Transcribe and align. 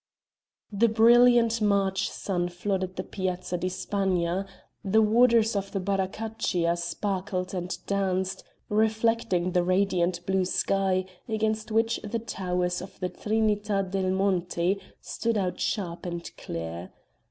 The 0.71 0.87
brilliant 0.89 1.61
March 1.61 2.09
sun 2.09 2.49
flooded 2.49 2.95
the 2.95 3.03
Piazza 3.03 3.55
di 3.55 3.69
Spagna, 3.69 4.47
the 4.83 4.99
waters 5.03 5.55
of 5.55 5.71
the 5.73 5.79
Baracaccia 5.79 6.75
sparkled 6.75 7.53
and 7.53 7.77
danced, 7.85 8.43
reflecting 8.67 9.51
the 9.51 9.61
radiant 9.61 10.25
blue 10.25 10.45
sky, 10.45 11.05
against 11.29 11.69
which 11.71 11.99
the 12.03 12.17
towers 12.17 12.81
of 12.81 12.99
the 12.99 13.09
Trinita 13.09 13.87
dei 13.91 14.09
Monti 14.09 14.81
stood 15.01 15.37
out 15.37 15.59
sharp 15.59 16.07
and 16.07 16.35
clear. 16.35 16.89